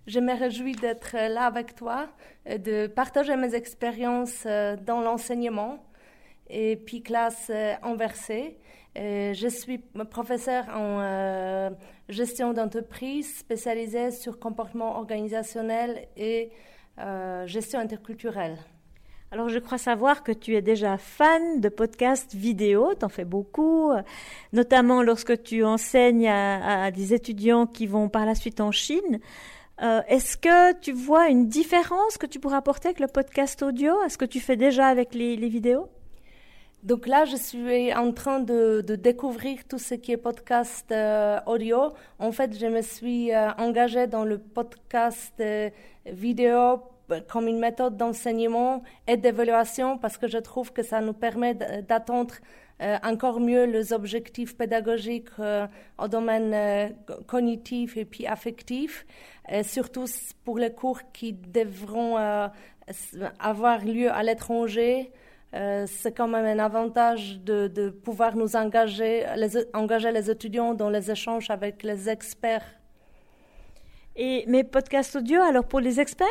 je 0.08 0.18
me 0.18 0.36
réjouis 0.36 0.74
d'être 0.74 1.14
là 1.14 1.46
avec 1.46 1.76
toi, 1.76 2.08
de 2.46 2.88
partager 2.88 3.36
mes 3.36 3.54
expériences 3.54 4.42
euh, 4.46 4.76
dans 4.76 5.00
l'enseignement 5.00 5.84
et 6.48 6.74
puis 6.74 7.02
classe 7.02 7.46
euh, 7.50 7.74
inversée. 7.84 8.58
Je 8.96 9.46
suis 9.48 9.78
professeur 10.10 10.64
en 10.74 11.70
gestion 12.10 12.52
d'entreprise 12.52 13.38
spécialisée 13.38 14.10
sur 14.10 14.38
comportement 14.38 14.96
organisationnel 14.98 16.06
et 16.16 16.50
gestion 17.46 17.80
interculturelle. 17.80 18.58
Alors 19.32 19.48
je 19.48 19.58
crois 19.58 19.78
savoir 19.78 20.22
que 20.22 20.32
tu 20.32 20.54
es 20.54 20.60
déjà 20.60 20.98
fan 20.98 21.60
de 21.60 21.68
podcasts 21.70 22.34
vidéo, 22.34 22.92
tu 22.98 23.04
en 23.06 23.08
fais 23.08 23.24
beaucoup, 23.24 23.92
notamment 24.52 25.02
lorsque 25.02 25.42
tu 25.42 25.64
enseignes 25.64 26.28
à, 26.28 26.90
des 26.90 27.14
étudiants 27.14 27.66
qui 27.66 27.86
vont 27.86 28.08
par 28.08 28.26
la 28.26 28.34
suite 28.34 28.60
en 28.60 28.70
Chine. 28.70 29.20
Euh, 29.82 30.02
est-ce 30.08 30.36
que 30.36 30.78
tu 30.80 30.92
vois 30.92 31.28
une 31.28 31.48
différence 31.48 32.18
que 32.18 32.26
tu 32.26 32.38
pourrais 32.38 32.56
apporter 32.56 32.88
avec 32.88 33.00
le 33.00 33.06
podcast 33.06 33.62
audio? 33.62 34.02
Est-ce 34.02 34.18
que 34.18 34.26
tu 34.26 34.38
fais 34.38 34.56
déjà 34.56 34.88
avec 34.88 35.14
les, 35.14 35.36
vidéos? 35.48 35.88
Donc 36.82 37.06
là, 37.06 37.24
je 37.24 37.36
suis 37.36 37.92
en 37.94 38.12
train 38.12 38.40
de, 38.40 38.80
découvrir 38.96 39.64
tout 39.68 39.78
ce 39.78 39.94
qui 39.94 40.12
est 40.12 40.16
podcast 40.16 40.86
euh, 40.92 41.38
audio. 41.46 41.92
En 42.18 42.32
fait, 42.32 42.58
je 42.58 42.66
me 42.66 42.82
suis 42.82 43.32
euh, 43.32 43.50
engagée 43.58 44.06
dans 44.06 44.24
le 44.24 44.38
podcast 44.38 45.42
vidéo 46.06 46.82
comme 47.28 47.48
une 47.48 47.58
méthode 47.58 47.96
d'enseignement 47.96 48.82
et 49.08 49.16
d'évaluation 49.16 49.98
parce 49.98 50.16
que 50.16 50.28
je 50.28 50.38
trouve 50.38 50.72
que 50.72 50.82
ça 50.82 51.00
nous 51.00 51.12
permet 51.12 51.54
d'atteindre 51.54 52.36
euh, 52.82 52.96
encore 53.02 53.40
mieux 53.40 53.64
les 53.64 53.92
objectifs 53.92 54.56
pédagogiques 54.56 55.28
euh, 55.38 55.66
au 55.98 56.08
domaine 56.08 56.52
euh, 56.54 56.88
cognitif 57.26 57.98
et 57.98 58.06
puis 58.06 58.26
affectif, 58.26 59.06
surtout 59.62 60.06
pour 60.44 60.58
les 60.58 60.72
cours 60.72 61.00
qui 61.12 61.32
devront 61.32 62.16
avoir 63.38 63.84
lieu 63.84 64.10
à 64.10 64.22
l'étranger. 64.22 65.10
C'est 65.52 66.12
quand 66.16 66.28
même 66.28 66.44
un 66.44 66.62
avantage 66.62 67.40
de, 67.40 67.68
de 67.68 67.90
pouvoir 67.90 68.36
nous 68.36 68.54
engager 68.56 69.24
les, 69.36 69.56
engager 69.74 70.12
les 70.12 70.30
étudiants 70.30 70.74
dans 70.74 70.90
les 70.90 71.10
échanges 71.10 71.50
avec 71.50 71.82
les 71.82 72.08
experts. 72.08 72.64
Et 74.16 74.44
mes 74.46 74.64
podcasts 74.64 75.16
audio, 75.16 75.40
alors 75.40 75.64
pour 75.64 75.80
les 75.80 76.00
experts? 76.00 76.26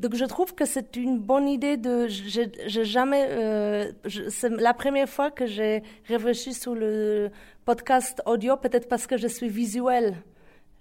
Donc 0.00 0.16
je 0.16 0.24
trouve 0.24 0.54
que 0.54 0.64
c'est 0.64 0.96
une 0.96 1.18
bonne 1.18 1.48
idée 1.48 1.76
de. 1.76 2.06
J'ai 2.08 2.84
jamais. 2.84 3.26
Euh, 3.30 3.92
c'est 4.28 4.50
la 4.50 4.74
première 4.74 5.08
fois 5.08 5.30
que 5.30 5.46
j'ai 5.46 5.82
réfléchi 6.06 6.52
sur 6.52 6.74
le 6.74 7.30
podcast 7.64 8.20
audio, 8.26 8.56
peut-être 8.56 8.88
parce 8.88 9.06
que 9.06 9.16
je 9.16 9.28
suis 9.28 9.48
visuelle. 9.48 10.16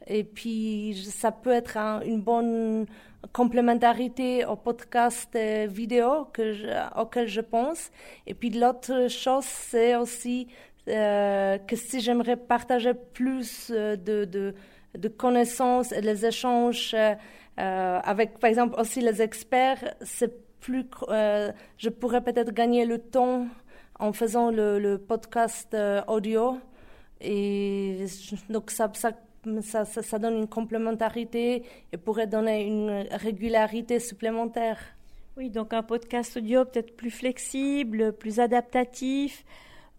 Et 0.08 0.24
puis 0.24 0.96
ça 1.10 1.32
peut 1.32 1.52
être 1.52 1.78
une 2.06 2.22
bonne 2.22 2.86
complémentarité 3.32 4.46
au 4.46 4.56
podcast 4.56 5.30
euh, 5.36 5.68
vidéo 5.70 6.26
que 6.34 7.00
auquel 7.00 7.28
je 7.28 7.42
pense. 7.42 7.92
Et 8.28 8.34
puis 8.34 8.50
l'autre 8.50 9.08
chose, 9.10 9.46
c'est 9.46 9.96
aussi 9.96 10.48
euh, 10.90 11.58
que 11.60 11.76
si 11.76 12.02
j'aimerais 12.02 12.36
partager 12.36 12.94
plus 12.94 13.72
euh, 13.74 13.96
de, 13.96 14.26
de, 14.26 15.08
connaissances 15.08 15.92
et 15.92 16.02
les 16.02 16.26
échanges. 16.26 16.96
Avec, 17.56 18.40
par 18.40 18.50
exemple, 18.50 18.80
aussi 18.80 19.00
les 19.00 19.22
experts, 19.22 19.94
c'est 20.02 20.60
plus, 20.60 20.86
je 21.78 21.90
pourrais 21.90 22.22
peut-être 22.22 22.52
gagner 22.52 22.86
le 22.86 22.98
temps 22.98 23.46
en 24.00 24.12
faisant 24.12 24.50
le, 24.50 24.98
podcast 24.98 25.76
audio. 26.08 26.58
Et 27.22 28.06
donc, 28.50 28.72
ça, 28.72 28.92
ça, 28.94 29.12
ça, 29.62 29.86
ça, 29.86 30.20
donne 30.20 30.38
une 30.38 30.48
complémentarité 30.48 31.64
et 31.92 31.98
pourrait 31.98 32.28
donner 32.28 32.66
une 32.66 33.06
régularité 33.12 34.00
supplémentaire. 34.00 34.80
Oui, 35.38 35.50
donc 35.50 35.74
un 35.74 35.84
podcast 35.84 36.38
audio 36.38 36.66
peut-être 36.66 36.96
plus 36.96 37.12
flexible, 37.12 38.14
plus 38.14 38.40
adaptatif, 38.40 39.44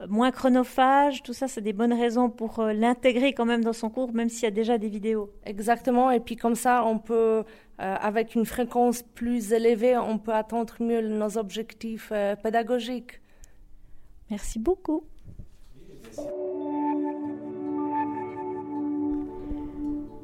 moins 0.08 0.30
chronophage, 0.30 1.22
tout 1.22 1.32
ça, 1.32 1.48
c'est 1.48 1.60
des 1.60 1.72
bonnes 1.72 1.92
raisons 1.92 2.30
pour 2.30 2.60
euh, 2.60 2.72
l'intégrer 2.72 3.32
quand 3.32 3.44
même 3.44 3.62
dans 3.62 3.72
son 3.72 3.90
cours, 3.90 4.12
même 4.12 4.28
s'il 4.28 4.44
y 4.44 4.46
a 4.46 4.50
déjà 4.50 4.78
des 4.78 4.88
vidéos. 4.88 5.30
Exactement, 5.44 6.10
et 6.10 6.20
puis 6.20 6.36
comme 6.36 6.54
ça, 6.54 6.84
on 6.84 6.98
peut, 6.98 7.14
euh, 7.14 7.44
avec 7.78 8.34
une 8.34 8.44
fréquence 8.44 9.02
plus 9.02 9.52
élevée, 9.52 9.96
on 9.96 10.18
peut 10.18 10.34
atteindre 10.34 10.74
mieux 10.80 11.00
nos 11.00 11.38
objectifs 11.38 12.10
euh, 12.12 12.36
pédagogiques. 12.36 13.20
Merci 14.30 14.58
beaucoup. 14.58 15.04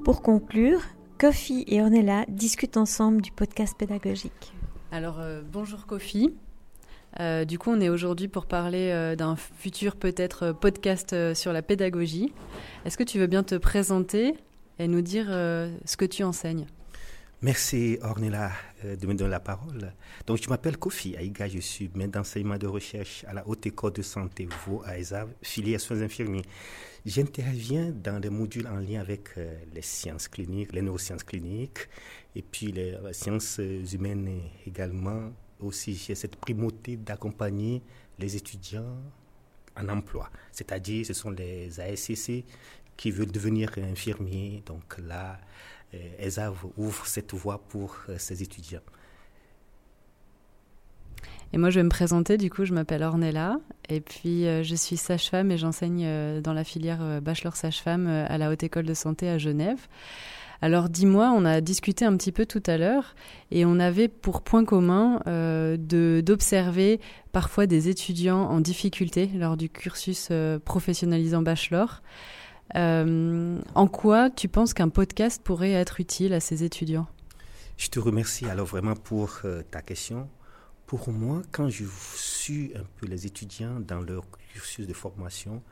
Pour 0.04 0.22
conclure, 0.22 0.80
Kofi 1.18 1.64
et 1.66 1.82
Ornella 1.82 2.24
discutent 2.28 2.76
ensemble 2.76 3.20
du 3.20 3.32
podcast 3.32 3.76
pédagogique. 3.76 4.52
Alors, 4.90 5.20
bonjour 5.52 5.86
Kofi. 5.86 6.34
Euh, 7.18 7.44
du 7.44 7.58
coup, 7.58 7.70
on 7.70 7.80
est 7.80 7.88
aujourd'hui 7.88 8.28
pour 8.28 8.46
parler 8.46 8.90
euh, 8.92 9.16
d'un 9.16 9.34
futur 9.36 9.96
peut-être 9.96 10.46
euh, 10.46 10.52
podcast 10.52 11.34
sur 11.34 11.52
la 11.52 11.62
pédagogie. 11.62 12.32
Est-ce 12.84 12.96
que 12.96 13.02
tu 13.02 13.18
veux 13.18 13.26
bien 13.26 13.42
te 13.42 13.56
présenter 13.56 14.34
et 14.78 14.86
nous 14.86 15.02
dire 15.02 15.26
ce 15.26 15.96
que 15.96 16.04
tu 16.04 16.22
enseignes? 16.22 16.66
Merci 17.42 17.98
Ornella 18.02 18.52
de 18.84 19.06
me 19.06 19.14
donner 19.14 19.30
la 19.30 19.40
parole. 19.40 19.94
Donc, 20.26 20.42
je 20.42 20.48
m'appelle 20.50 20.76
Kofi 20.76 21.16
Aïga, 21.16 21.48
je 21.48 21.58
suis 21.60 21.90
maître 21.94 22.12
d'enseignement 22.12 22.58
de 22.58 22.66
recherche 22.66 23.24
à 23.26 23.32
la 23.32 23.48
Haute 23.48 23.64
École 23.64 23.94
de 23.94 24.02
Santé 24.02 24.46
Vaud 24.66 24.82
à 24.84 24.98
ESAV, 24.98 25.30
filière 25.40 25.80
soins 25.80 26.02
infirmiers. 26.02 26.44
J'interviens 27.06 27.92
dans 27.92 28.20
des 28.20 28.28
modules 28.28 28.66
en 28.66 28.76
lien 28.76 29.00
avec 29.00 29.30
les 29.72 29.80
sciences 29.80 30.28
cliniques, 30.28 30.74
les 30.74 30.82
neurosciences 30.82 31.24
cliniques, 31.24 31.88
et 32.36 32.42
puis 32.42 32.72
les 32.72 32.98
sciences 33.12 33.58
humaines 33.58 34.42
également, 34.66 35.32
aussi 35.60 35.94
j'ai 35.94 36.14
cette 36.14 36.36
primauté 36.36 36.98
d'accompagner 36.98 37.80
les 38.18 38.36
étudiants 38.36 38.98
en 39.76 39.88
emploi. 39.88 40.28
C'est-à-dire, 40.52 41.06
ce 41.06 41.14
sont 41.14 41.30
les 41.30 41.80
ASCC 41.80 42.44
qui 42.98 43.10
veulent 43.10 43.32
devenir 43.32 43.70
infirmiers. 43.78 44.62
Donc 44.66 44.98
là, 44.98 45.32
euh, 45.32 45.36
ESAV 46.18 46.54
ouvre 46.76 47.06
cette 47.06 47.34
voie 47.34 47.58
pour 47.68 47.96
euh, 48.08 48.16
ces 48.18 48.42
étudiants. 48.42 48.80
Et 51.52 51.58
moi, 51.58 51.70
je 51.70 51.80
vais 51.80 51.84
me 51.84 51.90
présenter. 51.90 52.36
Du 52.36 52.48
coup, 52.48 52.64
je 52.64 52.72
m'appelle 52.72 53.02
Ornella. 53.02 53.58
Et 53.88 54.00
puis, 54.00 54.46
euh, 54.46 54.62
je 54.62 54.74
suis 54.74 54.96
sage-femme 54.96 55.50
et 55.50 55.58
j'enseigne 55.58 56.40
dans 56.40 56.52
la 56.52 56.64
filière 56.64 57.20
bachelor 57.20 57.56
sage-femme 57.56 58.06
à 58.06 58.38
la 58.38 58.50
Haute 58.50 58.62
École 58.62 58.86
de 58.86 58.94
Santé 58.94 59.28
à 59.28 59.38
Genève. 59.38 59.88
Alors 60.62 60.90
dis-moi, 60.90 61.32
on 61.34 61.44
a 61.44 61.60
discuté 61.60 62.04
un 62.04 62.16
petit 62.16 62.32
peu 62.32 62.44
tout 62.44 62.62
à 62.66 62.76
l'heure 62.76 63.14
et 63.50 63.64
on 63.64 63.80
avait 63.80 64.08
pour 64.08 64.42
point 64.42 64.64
commun 64.64 65.22
euh, 65.26 65.76
d'observer 65.78 67.00
parfois 67.32 67.66
des 67.66 67.88
étudiants 67.88 68.42
en 68.42 68.60
difficulté 68.60 69.30
lors 69.34 69.56
du 69.56 69.70
cursus 69.70 70.28
euh, 70.30 70.58
professionnalisant 70.58 71.40
bachelor. 71.40 72.02
Euh, 72.76 73.60
en 73.74 73.86
quoi 73.86 74.30
tu 74.30 74.48
penses 74.48 74.74
qu'un 74.74 74.88
podcast 74.88 75.42
pourrait 75.42 75.72
être 75.72 76.00
utile 76.00 76.32
à 76.32 76.40
ces 76.40 76.64
étudiants? 76.64 77.08
Je 77.76 77.88
te 77.88 77.98
remercie 77.98 78.46
alors 78.46 78.66
vraiment 78.66 78.94
pour 78.94 79.40
ta 79.70 79.80
question. 79.80 80.28
Pour 80.86 81.10
moi, 81.10 81.42
quand 81.50 81.68
je 81.68 81.84
suis 82.14 82.72
un 82.76 82.84
peu 82.96 83.06
les 83.06 83.26
étudiants 83.26 83.80
dans 83.80 84.00
leur 84.00 84.24
cursus 84.52 84.86
de 84.86 84.92
formation, 84.92 85.62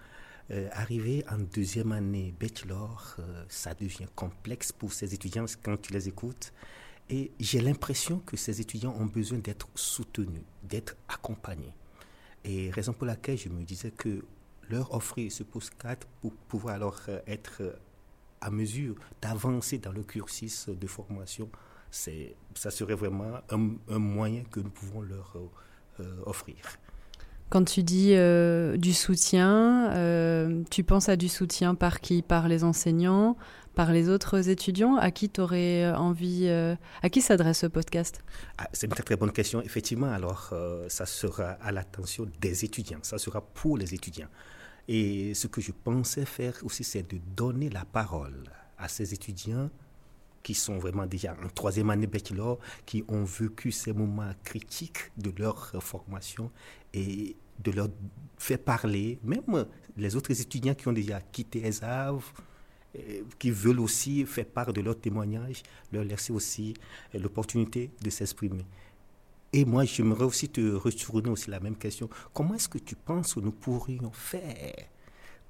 euh, 0.51 0.69
en 1.31 1.39
deuxième 1.39 1.93
année 1.93 2.35
bachelor, 2.41 3.17
euh, 3.19 3.45
ça 3.49 3.75
devient 3.75 4.07
complexe 4.15 4.73
pour 4.73 4.93
ces 4.93 5.13
étudiants 5.13 5.45
quand 5.63 5.81
tu 5.81 5.93
les 5.93 6.09
écoutes. 6.09 6.53
Et 7.11 7.33
j'ai 7.39 7.61
l'impression 7.61 8.21
que 8.21 8.37
ces 8.37 8.61
étudiants 8.61 8.95
ont 8.99 9.07
besoin 9.07 9.39
d'être 9.39 9.69
soutenus, 9.75 10.43
d'être 10.63 10.97
accompagnés. 11.09 11.75
Et 12.45 12.71
raison 12.71 12.93
pour 12.93 13.07
laquelle 13.07 13.37
je 13.37 13.49
me 13.49 13.63
disais 13.63 13.91
que 13.91 14.25
leur 14.69 14.95
offrir 14.95 15.31
ce 15.33 15.43
post-4 15.43 15.99
pour 16.21 16.33
pouvoir 16.35 16.75
alors 16.75 17.01
euh, 17.09 17.21
être 17.27 17.63
à 18.41 18.51
mesure 18.51 18.95
d'avancer 19.21 19.79
dans 19.79 19.93
le 19.93 20.03
cursus 20.03 20.69
de 20.69 20.87
formation, 20.87 21.51
c'est, 21.91 22.37
ça 22.55 22.71
serait 22.71 22.95
vraiment 22.95 23.41
un, 23.51 23.71
un, 23.89 23.99
moyen 23.99 24.45
que 24.45 24.61
nous 24.61 24.71
pouvons 24.71 25.03
leur 25.03 25.37
offrir. 26.27 26.57
Quand 27.51 27.65
tu 27.65 27.83
dis 27.83 28.13
euh, 28.13 28.77
du 28.77 28.93
soutien, 28.93 29.91
euh, 29.95 30.63
tu 30.71 30.85
penses 30.85 31.09
à 31.09 31.17
du 31.17 31.29
soutien 31.29 31.75
par 31.75 32.01
qui? 32.01 32.21
Par 32.21 32.47
les 32.47 32.63
enseignants? 32.63 33.39
Par 33.75 33.91
les 33.91 34.11
autres 34.11 34.51
étudiants? 34.51 34.97
À 34.97 35.11
qui 35.11 35.31
tu 35.31 35.41
aurais 35.41 35.91
envie, 35.93 36.49
à 36.49 37.09
qui 37.09 37.23
s'adresse 37.23 37.61
ce 37.61 37.67
podcast? 37.67 38.23
Ah, 38.59 38.69
C'est 38.75 38.87
une 38.87 38.93
très, 38.93 39.03
très 39.03 39.17
bonne 39.17 39.33
question. 39.33 39.63
Effectivement, 39.63 40.13
alors 40.13 40.53
ça 40.89 41.07
sera 41.07 41.53
à 41.53 41.73
l'attention 41.73 42.27
des 42.41 42.67
étudiants, 42.67 42.99
ça 43.03 43.17
sera 43.17 43.41
pour 43.41 43.79
les 43.79 43.95
étudiants. 43.95 44.29
Et 44.89 45.35
ce 45.35 45.47
que 45.47 45.61
je 45.61 45.73
pensais 45.73 46.25
faire 46.25 46.55
aussi, 46.63 46.83
c'est 46.83 47.09
de 47.09 47.21
donner 47.37 47.69
la 47.69 47.85
parole 47.85 48.43
à 48.79 48.89
ces 48.89 49.13
étudiants 49.13 49.71
qui 50.43 50.55
sont 50.55 50.79
vraiment 50.79 51.05
déjà 51.05 51.37
en 51.45 51.49
troisième 51.49 51.91
année 51.91 52.07
bachelor, 52.07 52.59
qui 52.87 53.05
ont 53.09 53.25
vécu 53.25 53.71
ces 53.71 53.93
moments 53.93 54.33
critiques 54.43 55.11
de 55.19 55.31
leur 55.37 55.73
formation 55.83 56.51
et 56.95 57.37
de 57.63 57.71
leur 57.73 57.89
faire 58.39 58.61
parler, 58.61 59.19
même 59.23 59.67
les 59.97 60.17
autres 60.17 60.41
étudiants 60.41 60.75
qui 60.75 60.89
ont 60.89 60.93
déjà 60.93 61.21
quitté 61.21 61.67
ESAV, 61.67 62.23
qui 63.39 63.51
veulent 63.51 63.81
aussi 63.81 64.25
faire 64.25 64.47
part 64.47 64.73
de 64.73 64.81
leur 64.81 64.99
témoignage, 64.99 65.63
leur 65.93 66.05
laisser 66.05 66.33
aussi 66.33 66.73
l'opportunité 67.13 67.91
de 68.03 68.09
s'exprimer. 68.09 68.65
Et 69.53 69.65
moi, 69.65 69.85
j'aimerais 69.85 70.25
aussi 70.25 70.49
te 70.51 70.75
retourner 70.75 71.31
aussi 71.31 71.51
la 71.51 71.59
même 71.61 71.77
question. 71.77 72.11
Comment 72.35 72.55
est-ce 72.55 72.69
que 72.69 72.79
tu 72.79 72.95
penses 72.97 73.35
que 73.35 73.41
nous 73.41 73.53
pourrions 73.53 74.13
faire 74.13 74.75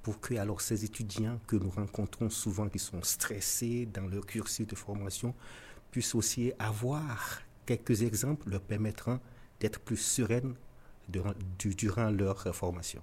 pour 0.01 0.21
que 0.21 0.35
alors 0.35 0.61
ces 0.61 0.85
étudiants 0.85 1.39
que 1.45 1.57
nous 1.57 1.69
rencontrons 1.69 2.29
souvent 2.29 2.69
qui 2.69 2.79
sont 2.79 3.01
stressés 3.03 3.85
dans 3.85 4.07
leur 4.07 4.25
cursus 4.25 4.65
de 4.65 4.75
formation 4.75 5.35
puissent 5.91 6.15
aussi 6.15 6.53
avoir 6.57 7.41
quelques 7.65 8.03
exemples 8.03 8.49
leur 8.49 8.61
permettant 8.61 9.19
d'être 9.59 9.81
plus 9.81 9.97
sereines 9.97 10.55
durant 11.09 12.09
leur 12.09 12.55
formation? 12.55 13.01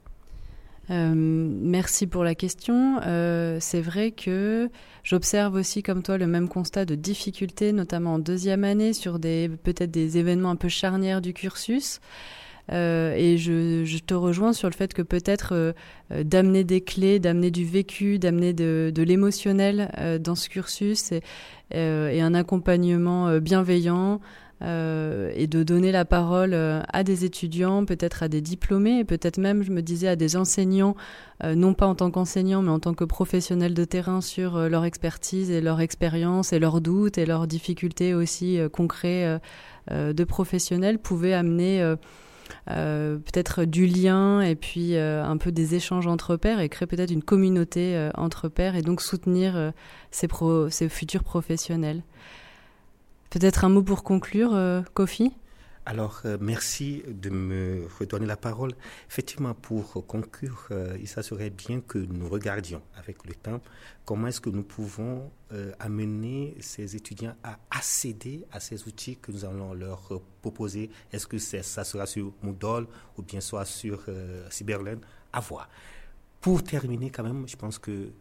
Euh, 0.91 1.15
merci 1.15 2.07
pour 2.07 2.25
la 2.25 2.35
question. 2.35 3.01
Euh, 3.05 3.59
c'est 3.61 3.81
vrai 3.81 4.13
que 4.13 4.71
j'observe 5.03 5.55
aussi 5.55 5.83
comme 5.83 6.03
toi 6.03 6.19
le 6.19 6.27
même 6.27 6.49
constat 6.49 6.85
de 6.85 6.95
difficulté, 6.95 7.73
notamment 7.73 8.15
en 8.15 8.19
deuxième 8.19 8.65
année, 8.65 8.93
sur 8.93 9.19
des 9.19 9.51
peut-être 9.63 9.91
des 9.91 10.19
événements 10.19 10.51
un 10.51 10.57
peu 10.57 10.69
charnières 10.69 11.21
du 11.21 11.33
cursus. 11.33 12.01
Euh, 12.73 13.15
et 13.17 13.39
je, 13.39 13.99
te 14.01 14.15
rejoins 14.15 14.53
sur 14.53 14.69
le 14.69 14.75
fait 14.75 14.93
que 14.93 15.03
peut-être 15.03 15.51
euh, 15.53 15.73
euh, 16.13 16.25
d'amener 16.25 16.65
des 16.65 16.81
clés, 16.81 17.21
d'amener 17.21 17.51
du 17.51 17.65
vécu, 17.65 18.19
d'amener 18.19 18.53
de, 18.53 18.91
de 18.95 19.03
l'émotionnel 19.03 19.91
dans 20.21 20.35
ce 20.35 20.49
cursus 20.49 21.13
et, 21.13 21.23
et 21.71 22.21
un 22.21 22.35
accompagnement 22.35 23.39
bienveillant. 23.39 24.21
Euh, 24.63 25.31
et 25.35 25.47
de 25.47 25.63
donner 25.63 25.93
la 25.93 26.07
parole 26.07 26.55
à 26.55 27.05
des 27.05 27.27
étudiants, 27.27 27.85
peut-être 27.85 28.23
à 28.23 28.29
des 28.29 28.41
diplômés, 28.41 29.01
et 29.01 29.05
peut-être 29.05 29.39
même, 29.39 29.63
je 29.63 29.71
me 29.71 29.83
disais, 29.83 30.09
à 30.09 30.17
des 30.17 30.37
enseignants, 30.37 30.97
euh, 31.45 31.55
non 31.55 31.75
pas 31.75 31.87
en 31.87 31.95
tant 31.95 32.11
qu'enseignants, 32.11 32.63
mais 32.63 32.71
en 32.71 32.81
tant 32.81 32.95
que 32.95 33.05
professionnels 33.05 33.75
de 33.75 33.85
terrain 33.85 34.23
sur 34.23 34.57
euh, 34.57 34.69
leur 34.69 34.85
expertise 34.85 35.51
et 35.51 35.61
leur 35.61 35.81
expérience 35.81 36.53
et 36.55 36.59
leurs 36.59 36.81
doutes 36.81 37.19
et 37.19 37.27
leurs 37.27 37.47
difficultés 37.47 38.15
aussi 38.15 38.59
concrets 38.73 39.41
de 39.91 40.25
professionnels, 40.25 40.99
pouvaient 40.99 41.35
amener 41.35 41.97
euh, 42.71 43.19
peut-être 43.19 43.65
du 43.65 43.87
lien 43.87 44.41
et 44.41 44.57
puis 44.57 44.97
euh, 44.97 45.25
un 45.25 45.37
peu 45.37 45.53
des 45.53 45.75
échanges 45.75 46.07
entre 46.07 46.37
pairs 46.37 46.61
et 46.61 46.69
créer 46.69 46.87
peut-être 46.87 47.13
une 47.13 47.23
communauté 47.23 47.97
euh, 47.97 48.11
entre 48.15 48.49
pairs 48.49 48.75
et 48.77 48.83
donc 48.83 49.01
soutenir 49.01 49.73
ces 50.11 50.29
futurs 50.89 51.25
professionnels. 51.25 52.03
Peut-être 53.37 53.67
un 53.67 53.69
mot 53.69 53.83
pour 53.83 54.03
conclure, 54.03 54.83
Kofi? 54.95 55.31
Alors, 55.85 56.23
euh, 56.25 56.39
merci 56.41 57.03
de 57.07 57.29
me 57.29 57.87
redonner 58.01 58.25
la 58.25 58.39
parole. 58.39 58.73
Effectivement, 59.11 59.53
pour 59.53 60.07
conclure, 60.07 60.67
euh, 60.71 60.97
il 60.99 61.07
serait 61.07 61.51
bien 61.51 61.83
que 61.83 61.99
nous 61.99 62.31
regardions 62.31 62.81
avec 62.97 63.27
le 63.27 63.35
temps 63.35 63.61
comment 64.07 64.29
est-ce 64.29 64.41
que 64.41 64.49
nous 64.49 64.63
pouvons 64.63 65.31
euh, 65.53 65.71
amener 65.81 66.57
ces 66.61 66.97
étudiants 66.97 67.35
à 67.45 67.59
accéder 67.71 68.47
à 68.53 68.59
ces 68.59 68.89
outils 68.89 69.19
que 69.19 69.31
nous 69.33 69.45
allons 69.45 69.75
leur 69.75 70.23
proposer. 70.41 70.89
Est-ce 71.13 71.27
que 71.27 71.37
ça 71.37 71.85
sera 71.85 72.07
sur 72.07 72.33
Moodle 72.43 72.87
ou 73.19 73.23
bien 73.23 73.43
soit 73.43 73.67
sur 73.67 74.07
Cyberlearn 74.49 75.01
À 75.35 75.41
voir. 75.41 75.69
Pour 76.41 76.65
terminer, 76.65 77.11
quand 77.11 77.23
même, 77.23 77.47
je 77.47 77.57
pense 77.57 77.79
que 77.79 78.13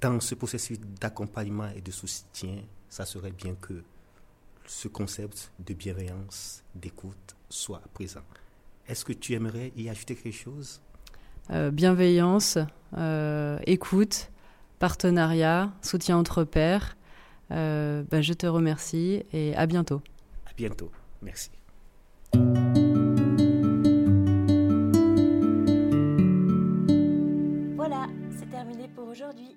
dans 0.00 0.18
ce 0.18 0.34
processus 0.34 0.80
d'accompagnement 0.80 1.68
et 1.76 1.80
de 1.80 1.92
soutien, 1.92 2.56
ça 2.88 3.06
serait 3.06 3.30
bien 3.30 3.54
que 3.54 3.84
ce 4.66 4.88
concept 4.88 5.52
de 5.64 5.74
bienveillance, 5.74 6.62
d'écoute 6.74 7.36
soit 7.48 7.82
présent. 7.94 8.22
Est-ce 8.88 9.04
que 9.04 9.12
tu 9.12 9.34
aimerais 9.34 9.72
y 9.76 9.88
ajouter 9.88 10.14
quelque 10.14 10.34
chose? 10.34 10.80
Euh, 11.50 11.70
Bienveillance, 11.70 12.58
euh, 12.96 13.58
écoute, 13.66 14.30
partenariat, 14.78 15.72
soutien 15.82 16.16
entre 16.16 16.44
pairs. 16.44 16.96
Euh, 17.52 18.02
bah, 18.10 18.20
je 18.22 18.32
te 18.32 18.46
remercie 18.46 19.22
et 19.32 19.54
à 19.54 19.66
bientôt. 19.66 20.02
À 20.46 20.52
bientôt. 20.56 20.90
Merci. 21.22 21.50
Voilà, 27.76 28.06
c'est 28.38 28.50
terminé 28.50 28.88
pour 28.94 29.08
aujourd'hui. 29.08 29.56